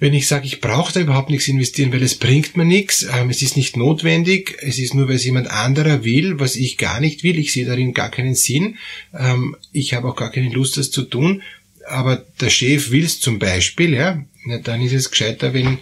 wenn 0.00 0.14
ich 0.14 0.26
sage, 0.26 0.46
ich 0.46 0.62
brauche 0.62 0.94
da 0.94 1.00
überhaupt 1.00 1.28
nichts 1.28 1.46
investieren, 1.46 1.92
weil 1.92 2.02
es 2.02 2.14
bringt 2.14 2.56
mir 2.56 2.64
nichts, 2.64 3.06
ähm, 3.14 3.28
es 3.28 3.42
ist 3.42 3.56
nicht 3.56 3.76
notwendig, 3.76 4.56
es 4.60 4.78
ist 4.78 4.94
nur, 4.94 5.08
weil 5.08 5.16
es 5.16 5.24
jemand 5.24 5.50
anderer 5.50 6.04
will, 6.04 6.40
was 6.40 6.56
ich 6.56 6.78
gar 6.78 7.00
nicht 7.00 7.22
will, 7.22 7.38
ich 7.38 7.52
sehe 7.52 7.66
darin 7.66 7.92
gar 7.92 8.10
keinen 8.10 8.34
Sinn, 8.34 8.78
ähm, 9.16 9.56
ich 9.72 9.92
habe 9.92 10.08
auch 10.08 10.16
gar 10.16 10.32
keine 10.32 10.48
Lust, 10.48 10.78
das 10.78 10.90
zu 10.90 11.02
tun, 11.02 11.42
aber 11.86 12.24
der 12.40 12.48
Chef 12.48 12.90
will 12.90 13.04
es 13.04 13.20
zum 13.20 13.38
Beispiel, 13.38 13.94
ja, 13.94 14.24
dann 14.64 14.80
ist 14.80 14.94
es 14.94 15.10
gescheiter, 15.10 15.52
wenn, 15.52 15.78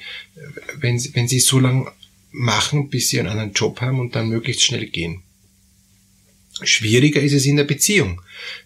wenn, 0.80 1.00
wenn 1.14 1.28
sie 1.28 1.38
so 1.38 1.60
lange 1.60 1.90
machen, 2.32 2.90
bis 2.90 3.10
sie 3.10 3.20
einen 3.20 3.28
anderen 3.28 3.52
Job 3.52 3.80
haben 3.80 4.00
und 4.00 4.16
dann 4.16 4.28
möglichst 4.28 4.62
schnell 4.62 4.86
gehen. 4.86 5.22
Schwieriger 6.62 7.20
ist 7.20 7.32
es 7.32 7.46
in 7.46 7.56
der 7.56 7.64
Beziehung. 7.64 8.22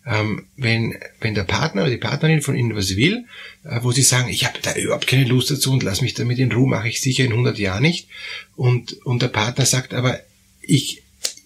Ähm, 0.07 0.47
wenn, 0.57 0.99
wenn 1.21 1.35
der 1.35 1.45
Partner 1.45 1.83
oder 1.83 1.91
die 1.91 1.97
Partnerin 1.97 2.43
von 2.43 2.57
Ihnen 2.57 2.77
was 2.77 2.97
will, 2.97 3.25
äh, 3.65 3.81
wo 3.83 3.93
Sie 3.93 4.03
sagen, 4.03 4.29
ich 4.29 4.45
habe 4.45 4.59
da 4.63 4.75
überhaupt 4.75 5.07
keine 5.07 5.25
Lust 5.25 5.51
dazu 5.51 5.73
und 5.73 5.83
lass 5.83 6.03
mich 6.03 6.15
damit 6.15 6.39
in 6.39 6.53
Ruhe, 6.53 6.69
mache 6.69 6.89
ich 6.89 7.01
sicher 7.01 7.25
in 7.25 7.33
100 7.33 7.59
Jahren 7.59 7.83
nicht. 7.83 8.09
Und, 8.57 8.95
und 9.05 9.23
der 9.23 9.29
Partner 9.29 9.67
sagt 9.67 9.95
aber, 9.95 10.21
ich, 10.61 11.03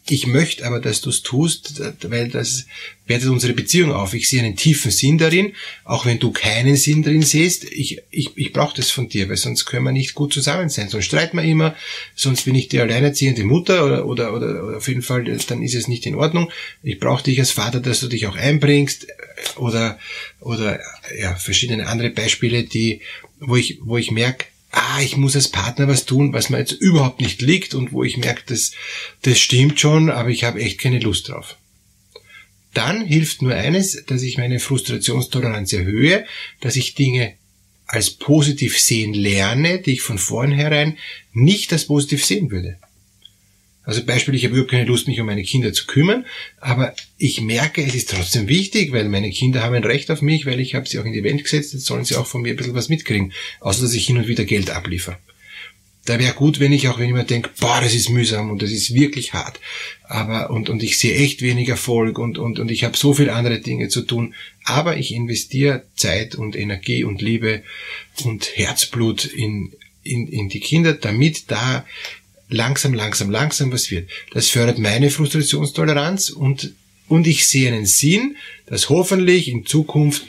ich 0.08 0.26
möchte 0.26 0.64
aber, 0.64 0.80
dass 0.80 1.00
du 1.00 1.10
es 1.10 1.22
tust, 1.22 1.80
weil 2.02 2.28
das 2.28 2.66
wertet 3.06 3.28
unsere 3.28 3.52
Beziehung 3.52 3.92
auf. 3.92 4.14
Ich 4.14 4.28
sehe 4.28 4.42
einen 4.42 4.56
tiefen 4.56 4.90
Sinn 4.90 5.18
darin, 5.18 5.52
auch 5.84 6.06
wenn 6.06 6.18
du 6.18 6.30
keinen 6.32 6.76
Sinn 6.76 7.02
drin 7.02 7.22
siehst. 7.22 7.64
Ich, 7.64 8.02
ich, 8.10 8.36
ich 8.36 8.52
brauche 8.52 8.76
das 8.76 8.90
von 8.90 9.08
dir, 9.08 9.28
weil 9.28 9.36
sonst 9.36 9.64
können 9.64 9.84
wir 9.84 9.92
nicht 9.92 10.14
gut 10.14 10.32
zusammen 10.32 10.68
sein. 10.68 10.88
Sonst 10.88 11.06
streiten 11.06 11.36
wir 11.36 11.44
immer, 11.44 11.74
sonst 12.14 12.44
bin 12.44 12.54
ich 12.54 12.68
die 12.68 12.80
alleinerziehende 12.80 13.44
Mutter 13.44 13.84
oder, 13.84 14.06
oder, 14.06 14.32
oder, 14.34 14.64
oder 14.64 14.76
auf 14.76 14.88
jeden 14.88 15.02
Fall, 15.02 15.24
dann 15.24 15.62
ist 15.62 15.74
es 15.74 15.88
nicht 15.88 16.06
in 16.06 16.14
Ordnung. 16.14 16.50
Ich 16.82 16.98
brauche 17.00 17.24
dich 17.24 17.38
als 17.38 17.50
Vater, 17.50 17.80
dass 17.80 18.00
du 18.00 18.08
dich 18.08 18.26
auch 18.26 18.36
einbringst 18.36 19.06
oder, 19.56 19.98
oder 20.40 20.80
ja, 21.18 21.34
verschiedene 21.34 21.86
andere 21.86 22.10
Beispiele, 22.10 22.64
die, 22.64 23.00
wo 23.40 23.56
ich, 23.56 23.78
wo 23.82 23.96
ich 23.96 24.10
merke, 24.10 24.46
ah, 24.70 25.00
ich 25.00 25.16
muss 25.16 25.36
als 25.36 25.48
Partner 25.48 25.88
was 25.88 26.04
tun, 26.04 26.32
was 26.32 26.50
mir 26.50 26.58
jetzt 26.58 26.72
überhaupt 26.72 27.20
nicht 27.20 27.40
liegt 27.42 27.74
und 27.74 27.92
wo 27.92 28.04
ich 28.04 28.16
merke, 28.16 28.42
das, 28.46 28.72
das 29.22 29.38
stimmt 29.38 29.80
schon, 29.80 30.10
aber 30.10 30.30
ich 30.30 30.44
habe 30.44 30.60
echt 30.60 30.78
keine 30.78 30.98
Lust 30.98 31.28
drauf. 31.28 31.56
Dann 32.74 33.06
hilft 33.06 33.40
nur 33.40 33.54
eines, 33.54 34.04
dass 34.06 34.22
ich 34.22 34.36
meine 34.36 34.60
Frustrationstoleranz 34.60 35.72
erhöhe, 35.72 36.26
dass 36.60 36.76
ich 36.76 36.94
Dinge 36.94 37.34
als 37.86 38.10
positiv 38.10 38.78
sehen 38.78 39.14
lerne, 39.14 39.78
die 39.78 39.92
ich 39.92 40.02
von 40.02 40.18
vornherein 40.18 40.98
nicht 41.32 41.72
als 41.72 41.86
positiv 41.86 42.24
sehen 42.24 42.50
würde. 42.50 42.78
Also 43.86 44.04
Beispiel, 44.04 44.34
ich 44.34 44.44
habe 44.44 44.54
überhaupt 44.54 44.72
keine 44.72 44.84
Lust, 44.84 45.06
mich 45.06 45.20
um 45.20 45.26
meine 45.26 45.44
Kinder 45.44 45.72
zu 45.72 45.86
kümmern, 45.86 46.26
aber 46.60 46.92
ich 47.18 47.40
merke, 47.40 47.84
es 47.84 47.94
ist 47.94 48.10
trotzdem 48.10 48.48
wichtig, 48.48 48.92
weil 48.92 49.08
meine 49.08 49.30
Kinder 49.30 49.62
haben 49.62 49.76
ein 49.76 49.84
Recht 49.84 50.10
auf 50.10 50.22
mich, 50.22 50.44
weil 50.44 50.58
ich 50.58 50.74
habe 50.74 50.88
sie 50.88 50.98
auch 50.98 51.04
in 51.04 51.12
die 51.12 51.22
Welt 51.22 51.44
gesetzt, 51.44 51.72
jetzt 51.72 51.86
sollen 51.86 52.04
sie 52.04 52.16
auch 52.16 52.26
von 52.26 52.42
mir 52.42 52.54
ein 52.54 52.56
bisschen 52.56 52.74
was 52.74 52.88
mitkriegen, 52.88 53.32
außer 53.60 53.82
dass 53.82 53.94
ich 53.94 54.04
hin 54.04 54.16
und 54.16 54.26
wieder 54.26 54.44
Geld 54.44 54.70
abliefer. 54.70 55.20
Da 56.04 56.18
wäre 56.18 56.34
gut, 56.34 56.58
wenn 56.58 56.72
ich 56.72 56.88
auch, 56.88 56.98
wenn 56.98 57.06
ich 57.06 57.14
mir 57.14 57.24
denke, 57.24 57.50
boah, 57.60 57.80
das 57.80 57.94
ist 57.94 58.10
mühsam 58.10 58.50
und 58.50 58.60
das 58.60 58.72
ist 58.72 58.92
wirklich 58.92 59.34
hart, 59.34 59.60
aber 60.02 60.50
und 60.50 60.68
und 60.68 60.82
ich 60.82 60.98
sehe 60.98 61.14
echt 61.14 61.40
wenig 61.40 61.68
Erfolg 61.68 62.18
und 62.18 62.38
und 62.38 62.58
und 62.58 62.72
ich 62.72 62.82
habe 62.82 62.96
so 62.96 63.14
viele 63.14 63.34
andere 63.34 63.60
Dinge 63.60 63.88
zu 63.88 64.02
tun, 64.02 64.34
aber 64.64 64.96
ich 64.96 65.14
investiere 65.14 65.84
Zeit 65.94 66.34
und 66.34 66.56
Energie 66.56 67.04
und 67.04 67.22
Liebe 67.22 67.62
und 68.24 68.50
Herzblut 68.56 69.24
in 69.24 69.72
in, 70.02 70.26
in 70.26 70.48
die 70.48 70.60
Kinder, 70.60 70.92
damit 70.92 71.50
da 71.50 71.84
langsam, 72.48 72.94
langsam, 72.94 73.30
langsam 73.30 73.72
was 73.72 73.90
wird. 73.90 74.08
Das 74.32 74.48
fördert 74.48 74.78
meine 74.78 75.10
Frustrationstoleranz 75.10 76.30
und, 76.30 76.74
und 77.08 77.26
ich 77.26 77.46
sehe 77.46 77.72
einen 77.72 77.86
Sinn, 77.86 78.36
dass 78.66 78.88
hoffentlich 78.88 79.48
in 79.48 79.66
Zukunft 79.66 80.24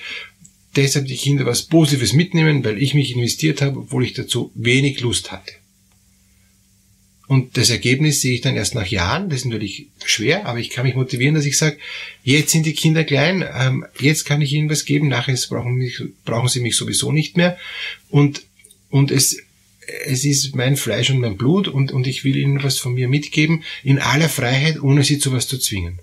deshalb 0.75 1.07
die 1.07 1.17
Kinder 1.17 1.45
was 1.45 1.63
Positives 1.63 2.13
mitnehmen, 2.13 2.63
weil 2.63 2.81
ich 2.81 2.93
mich 2.93 3.15
investiert 3.15 3.61
habe, 3.61 3.79
obwohl 3.79 4.05
ich 4.05 4.13
dazu 4.13 4.51
wenig 4.55 4.99
Lust 5.01 5.31
hatte. 5.31 5.53
Und 7.27 7.57
das 7.57 7.69
Ergebnis 7.69 8.21
sehe 8.21 8.35
ich 8.35 8.41
dann 8.41 8.55
erst 8.55 8.73
nach 8.73 8.87
Jahren. 8.87 9.29
Das 9.29 9.39
ist 9.39 9.45
natürlich 9.45 9.87
schwer, 10.05 10.45
aber 10.45 10.59
ich 10.59 10.69
kann 10.69 10.85
mich 10.85 10.95
motivieren, 10.95 11.35
dass 11.35 11.45
ich 11.45 11.57
sage, 11.57 11.77
jetzt 12.23 12.51
sind 12.51 12.65
die 12.65 12.73
Kinder 12.73 13.03
klein, 13.03 13.45
ähm, 13.53 13.85
jetzt 13.99 14.23
kann 14.23 14.41
ich 14.41 14.53
ihnen 14.53 14.69
was 14.69 14.85
geben, 14.85 15.09
nachher 15.09 15.37
brauchen, 15.49 15.75
mich, 15.75 16.01
brauchen 16.23 16.47
sie 16.47 16.61
mich 16.61 16.77
sowieso 16.77 17.11
nicht 17.11 17.35
mehr. 17.35 17.57
Und, 18.09 18.43
und 18.89 19.11
es 19.11 19.39
es 20.05 20.25
ist 20.25 20.55
mein 20.55 20.75
Fleisch 20.75 21.09
und 21.09 21.19
mein 21.19 21.37
Blut 21.37 21.67
und, 21.67 21.91
und 21.91 22.07
ich 22.07 22.23
will 22.23 22.35
ihnen 22.35 22.63
was 22.63 22.77
von 22.77 22.93
mir 22.93 23.07
mitgeben, 23.07 23.63
in 23.83 23.99
aller 23.99 24.29
Freiheit, 24.29 24.81
ohne 24.81 25.03
sie 25.03 25.19
zu 25.19 25.31
was 25.31 25.47
zu 25.47 25.57
zwingen. 25.57 25.99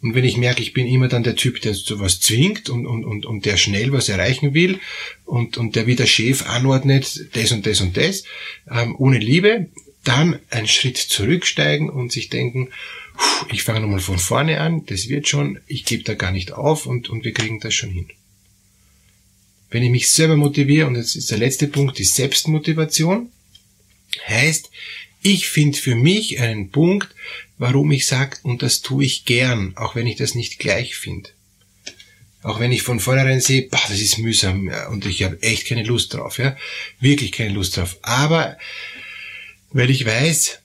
Und 0.00 0.16
wenn 0.16 0.24
ich 0.24 0.36
merke, 0.36 0.62
ich 0.62 0.72
bin 0.72 0.88
immer 0.88 1.06
dann 1.06 1.22
der 1.22 1.36
Typ, 1.36 1.60
der 1.60 1.74
zu 1.74 2.00
was 2.00 2.18
zwingt 2.18 2.68
und, 2.68 2.86
und, 2.86 3.04
und, 3.04 3.24
und 3.24 3.46
der 3.46 3.56
schnell 3.56 3.92
was 3.92 4.08
erreichen 4.08 4.52
will 4.52 4.80
und, 5.24 5.58
und 5.58 5.76
der 5.76 5.86
wie 5.86 5.94
der 5.94 6.06
Chef 6.06 6.48
anordnet, 6.48 7.28
das 7.34 7.52
und 7.52 7.66
das 7.66 7.80
und 7.80 7.96
das, 7.96 8.24
ähm, 8.68 8.96
ohne 8.98 9.18
Liebe, 9.18 9.68
dann 10.02 10.40
einen 10.50 10.66
Schritt 10.66 10.96
zurücksteigen 10.96 11.88
und 11.88 12.10
sich 12.10 12.28
denken, 12.28 12.70
ich 13.52 13.62
fange 13.62 13.80
nochmal 13.80 14.00
von 14.00 14.18
vorne 14.18 14.60
an, 14.60 14.84
das 14.86 15.08
wird 15.08 15.28
schon, 15.28 15.60
ich 15.68 15.84
gebe 15.84 16.02
da 16.02 16.14
gar 16.14 16.32
nicht 16.32 16.52
auf 16.52 16.86
und, 16.86 17.08
und 17.08 17.24
wir 17.24 17.32
kriegen 17.32 17.60
das 17.60 17.74
schon 17.74 17.90
hin. 17.90 18.08
Wenn 19.72 19.82
ich 19.82 19.90
mich 19.90 20.10
selber 20.10 20.36
motiviere, 20.36 20.86
und 20.86 20.94
das 20.94 21.16
ist 21.16 21.30
der 21.30 21.38
letzte 21.38 21.66
Punkt, 21.66 21.98
die 21.98 22.04
Selbstmotivation, 22.04 23.30
heißt, 24.28 24.70
ich 25.22 25.48
finde 25.48 25.78
für 25.78 25.94
mich 25.94 26.40
einen 26.40 26.70
Punkt, 26.70 27.08
warum 27.56 27.90
ich 27.90 28.06
sage, 28.06 28.36
und 28.42 28.62
das 28.62 28.82
tue 28.82 29.04
ich 29.04 29.24
gern, 29.24 29.72
auch 29.76 29.94
wenn 29.94 30.06
ich 30.06 30.16
das 30.16 30.34
nicht 30.34 30.58
gleich 30.58 30.94
finde. 30.94 31.30
Auch 32.42 32.60
wenn 32.60 32.72
ich 32.72 32.82
von 32.82 33.00
vornherein 33.00 33.40
sehe, 33.40 33.68
bah, 33.70 33.80
das 33.88 34.00
ist 34.00 34.18
mühsam 34.18 34.68
ja, 34.68 34.88
und 34.88 35.06
ich 35.06 35.22
habe 35.22 35.40
echt 35.42 35.66
keine 35.66 35.84
Lust 35.84 36.12
drauf, 36.12 36.38
ja, 36.38 36.56
wirklich 37.00 37.32
keine 37.32 37.54
Lust 37.54 37.76
drauf. 37.76 37.96
Aber 38.02 38.58
weil 39.70 39.90
ich 39.90 40.04
weiß, 40.04 40.58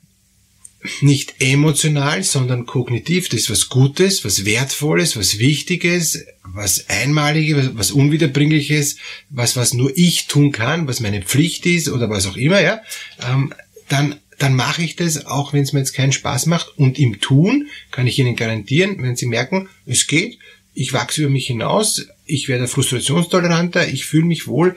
nicht 1.01 1.35
emotional, 1.39 2.23
sondern 2.23 2.65
kognitiv. 2.65 3.29
Das 3.29 3.41
ist 3.41 3.49
was 3.49 3.69
Gutes, 3.69 4.25
was 4.25 4.45
Wertvolles, 4.45 5.17
was 5.17 5.39
Wichtiges, 5.39 6.25
was 6.43 6.89
Einmaliges, 6.89 7.71
was 7.73 7.91
Unwiederbringliches, 7.91 8.97
was, 9.29 9.55
was 9.55 9.73
nur 9.73 9.91
ich 9.95 10.27
tun 10.27 10.51
kann, 10.51 10.87
was 10.87 10.99
meine 10.99 11.21
Pflicht 11.21 11.65
ist 11.65 11.89
oder 11.89 12.09
was 12.09 12.27
auch 12.27 12.37
immer, 12.37 12.61
ja, 12.61 12.81
ähm, 13.27 13.53
dann, 13.89 14.15
dann 14.37 14.55
mache 14.55 14.83
ich 14.83 14.95
das, 14.95 15.25
auch 15.25 15.53
wenn 15.53 15.63
es 15.63 15.73
mir 15.73 15.79
jetzt 15.79 15.93
keinen 15.93 16.11
Spaß 16.11 16.45
macht. 16.45 16.77
Und 16.77 16.99
im 16.99 17.19
Tun 17.19 17.67
kann 17.91 18.07
ich 18.07 18.19
Ihnen 18.19 18.35
garantieren, 18.35 19.01
wenn 19.01 19.15
Sie 19.15 19.25
merken, 19.25 19.69
es 19.85 20.07
geht, 20.07 20.39
ich 20.73 20.93
wachse 20.93 21.21
über 21.21 21.31
mich 21.31 21.47
hinaus, 21.47 22.07
ich 22.25 22.47
werde 22.47 22.67
frustrationstoleranter, 22.67 23.87
ich 23.87 24.05
fühle 24.05 24.25
mich 24.25 24.47
wohl, 24.47 24.75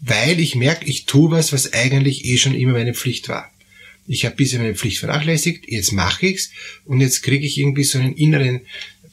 weil 0.00 0.40
ich 0.40 0.54
merke, 0.54 0.86
ich 0.86 1.06
tue 1.06 1.30
was, 1.30 1.52
was 1.52 1.72
eigentlich 1.72 2.24
eh 2.24 2.36
schon 2.36 2.54
immer 2.54 2.72
meine 2.72 2.94
Pflicht 2.94 3.28
war 3.28 3.50
ich 4.06 4.24
habe 4.24 4.36
bisher 4.36 4.60
meine 4.60 4.74
Pflicht 4.74 4.98
vernachlässigt, 4.98 5.66
jetzt 5.68 5.92
mache 5.92 6.26
ich's 6.26 6.50
und 6.84 7.00
jetzt 7.00 7.22
kriege 7.22 7.46
ich 7.46 7.58
irgendwie 7.58 7.84
so 7.84 7.98
einen 7.98 8.14
inneren 8.14 8.62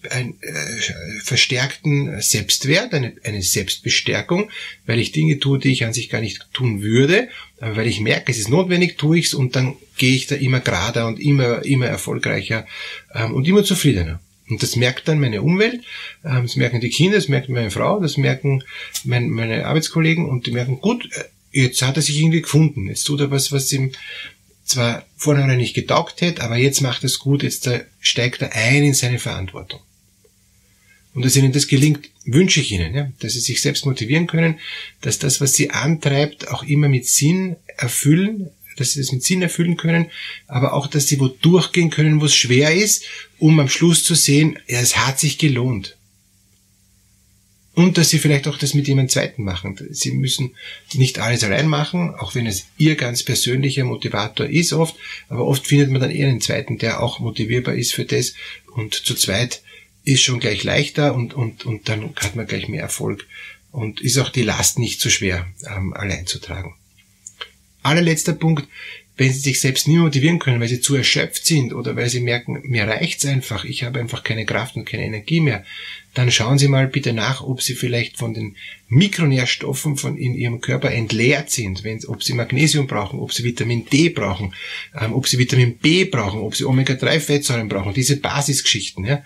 einen, 0.10 0.42
äh, 0.42 1.22
verstärkten 1.22 2.22
Selbstwert, 2.22 2.94
eine, 2.94 3.14
eine 3.24 3.42
Selbstbestärkung, 3.42 4.50
weil 4.86 5.00
ich 5.00 5.12
Dinge 5.12 5.40
tue, 5.40 5.60
die 5.60 5.72
ich 5.72 5.86
an 5.86 5.94
sich 5.94 6.10
gar 6.10 6.22
nicht 6.22 6.48
tun 6.54 6.82
würde, 6.82 7.30
aber 7.60 7.78
weil 7.78 7.88
ich 7.88 8.00
merke, 8.00 8.32
es 8.32 8.40
ist 8.40 8.50
notwendig, 8.50 8.98
tue 8.98 9.20
ich's 9.20 9.34
und 9.34 9.56
dann 9.56 9.76
gehe 9.98 10.16
ich 10.16 10.28
da 10.28 10.36
immer 10.36 10.60
gerader 10.60 11.08
und 11.08 11.20
immer 11.20 11.64
immer 11.66 11.86
erfolgreicher 11.86 12.66
ähm, 13.14 13.34
und 13.34 13.48
immer 13.48 13.64
zufriedener. 13.64 14.20
Und 14.50 14.64
das 14.64 14.76
merkt 14.76 15.08
dann 15.08 15.20
meine 15.20 15.42
Umwelt, 15.42 15.82
ähm, 16.26 16.44
das 16.44 16.56
merken 16.56 16.82
die 16.82 16.90
Kinder, 16.90 17.18
das 17.18 17.28
merkt 17.28 17.50
meine 17.50 17.72
Frau, 17.72 18.00
das 18.00 18.18
merken 18.18 18.64
mein, 19.04 19.30
meine 19.30 19.66
Arbeitskollegen 19.66 20.28
und 20.28 20.48
die 20.48 20.52
merken, 20.52 20.82
gut, 20.82 21.08
äh, 21.14 21.24
jetzt 21.52 21.82
hat 21.82 21.98
er 21.98 22.02
sich 22.02 22.20
irgendwie 22.20 22.42
gefunden, 22.42 22.88
jetzt 22.88 23.04
tut 23.04 23.22
er 23.22 23.32
was, 23.32 23.52
was 23.52 23.72
ihm 23.72 23.92
zwar 24.64 25.06
vorher 25.18 25.46
nicht 25.56 25.74
getaugt 25.74 26.22
hätte, 26.22 26.44
aber 26.44 26.58
jetzt 26.58 26.82
macht 26.82 27.04
es 27.04 27.20
gut, 27.20 27.44
jetzt 27.44 27.70
steigt 28.00 28.42
er 28.42 28.54
ein 28.54 28.84
in 28.84 28.94
seine 28.94 29.20
Verantwortung. 29.20 29.82
Und 31.14 31.26
dass 31.26 31.36
ihnen 31.36 31.52
das 31.52 31.68
gelingt, 31.68 32.10
wünsche 32.26 32.62
ich 32.62 32.72
ihnen, 32.72 32.96
ja, 32.96 33.12
dass 33.20 33.34
sie 33.34 33.42
sich 33.42 33.62
selbst 33.62 33.86
motivieren 33.86 34.28
können, 34.28 34.60
dass 35.02 35.20
das, 35.20 35.42
was 35.42 35.54
sie 35.54 35.72
antreibt, 35.72 36.48
auch 36.48 36.64
immer 36.64 36.88
mit 36.88 37.06
Sinn 37.08 37.58
erfüllen, 37.78 38.50
dass 38.78 38.92
sie 38.92 39.02
das 39.02 39.12
mit 39.12 39.24
Sinn 39.24 39.42
erfüllen 39.42 39.76
können, 39.76 40.10
aber 40.48 40.74
auch, 40.74 40.88
dass 40.88 41.08
sie 41.08 41.20
wo 41.20 41.28
durchgehen 41.28 41.90
können, 41.90 42.22
wo 42.22 42.26
es 42.26 42.36
schwer 42.36 42.74
ist, 42.74 43.04
um 43.40 43.60
am 43.60 43.68
Schluss 43.68 44.04
zu 44.04 44.16
sehen, 44.16 44.58
ja, 44.68 44.80
es 44.80 44.98
hat 44.98 45.20
sich 45.20 45.38
gelohnt. 45.38 45.98
Und 47.74 47.98
dass 47.98 48.10
sie 48.10 48.20
vielleicht 48.20 48.50
auch 48.50 48.58
das 48.58 48.74
mit 48.74 48.88
jemand 48.88 49.12
Zweiten 49.12 49.44
machen. 49.44 49.80
Sie 49.92 50.12
müssen 50.12 50.56
nicht 50.94 51.20
alles 51.20 51.44
allein 51.44 51.68
machen, 51.68 52.14
auch 52.14 52.36
wenn 52.36 52.46
es 52.46 52.66
ihr 52.78 52.96
ganz 52.96 53.24
persönlicher 53.24 53.86
Motivator 53.86 54.46
ist 54.46 54.74
oft, 54.74 54.96
aber 55.30 55.46
oft 55.46 55.66
findet 55.66 55.90
man 55.90 56.02
dann 56.02 56.12
eher 56.12 56.28
einen 56.28 56.42
Zweiten, 56.42 56.78
der 56.78 57.02
auch 57.02 57.20
motivierbar 57.20 57.76
ist 57.76 57.94
für 57.94 58.04
das 58.04 58.34
und 58.76 58.94
zu 58.94 59.16
zweit 59.16 59.62
ist 60.04 60.24
schon 60.24 60.40
gleich 60.40 60.64
leichter 60.64 61.14
und, 61.14 61.34
und, 61.34 61.66
und 61.66 61.88
dann 61.88 62.14
hat 62.18 62.36
man 62.36 62.48
gleich 62.48 62.68
mehr 62.68 62.82
Erfolg 62.82 63.26
und 63.72 64.02
ist 64.02 64.18
auch 64.18 64.30
die 64.30 64.42
Last 64.42 64.80
nicht 64.80 65.00
so 65.00 65.10
schwer 65.10 65.48
ähm, 65.70 65.94
allein 65.94 66.28
zu 66.28 66.40
tragen. 66.40 66.76
Allerletzter 67.84 68.34
Punkt, 68.34 68.68
wenn 69.18 69.32
sie 69.32 69.40
sich 69.40 69.60
selbst 69.60 69.88
nie 69.88 69.98
motivieren 69.98 70.40
können, 70.40 70.60
weil 70.60 70.68
sie 70.68 70.82
zu 70.82 70.96
erschöpft 70.96 71.46
sind 71.46 71.74
oder 71.74 71.96
weil 71.96 72.10
sie 72.10 72.22
merken, 72.22 72.62
mir 72.64 72.88
reicht's 72.88 73.26
einfach, 73.26 73.66
ich 73.66 73.84
habe 73.84 74.00
einfach 74.00 74.24
keine 74.24 74.46
Kraft 74.46 74.76
und 74.76 74.86
keine 74.86 75.06
Energie 75.06 75.42
mehr, 75.42 75.64
dann 76.14 76.30
schauen 76.30 76.58
Sie 76.58 76.68
mal 76.68 76.88
bitte 76.88 77.14
nach, 77.14 77.42
ob 77.42 77.62
Sie 77.62 77.74
vielleicht 77.74 78.18
von 78.18 78.34
den 78.34 78.58
Mikronährstoffen 78.90 79.96
von 79.96 80.18
in 80.18 80.36
Ihrem 80.36 80.60
Körper 80.60 80.92
entleert 80.92 81.50
sind, 81.50 81.84
wenn, 81.84 82.04
ob 82.06 82.24
Sie 82.24 82.34
Magnesium 82.34 82.88
brauchen, 82.88 83.20
ob 83.20 83.32
Sie 83.34 83.46
Vitamin 83.46 83.86
D 83.86 84.10
brauchen, 84.10 84.54
ähm, 85.00 85.14
ob 85.14 85.28
Sie 85.28 85.38
Vitamin 85.38 85.78
B 85.78 86.04
brauchen, 86.04 86.42
ob 86.42 86.56
Sie 86.56 86.66
Omega-3-Fettsäuren 86.66 87.70
brauchen, 87.70 87.94
diese 87.94 88.18
Basisgeschichten, 88.18 89.06
ja, 89.06 89.24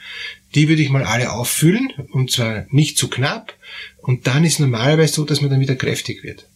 die 0.53 0.69
würde 0.69 0.83
ich 0.83 0.89
mal 0.89 1.03
alle 1.03 1.31
auffüllen 1.31 1.91
und 2.11 2.31
zwar 2.31 2.67
nicht 2.69 2.97
zu 2.97 3.09
knapp 3.09 3.57
und 3.97 4.27
dann 4.27 4.45
ist 4.45 4.59
normalerweise 4.59 5.13
so, 5.13 5.25
dass 5.25 5.41
man 5.41 5.49
dann 5.49 5.59
wieder 5.59 5.75
kräftig 5.75 6.23
wird. 6.23 6.47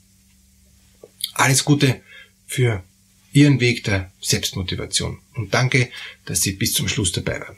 Alles 1.34 1.66
Gute 1.66 2.02
für 2.46 2.84
Ihren 3.32 3.60
Weg 3.60 3.84
der 3.84 4.12
Selbstmotivation 4.22 5.20
und 5.36 5.54
danke, 5.54 5.90
dass 6.26 6.42
Sie 6.42 6.54
bis 6.54 6.74
zum 6.74 6.88
Schluss 6.88 7.12
dabei 7.12 7.40
waren. 7.40 7.58